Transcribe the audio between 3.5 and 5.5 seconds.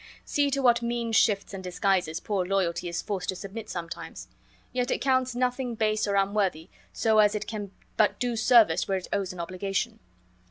sometimes; yet it counts